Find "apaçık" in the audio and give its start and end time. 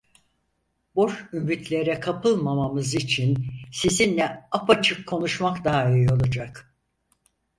4.51-5.07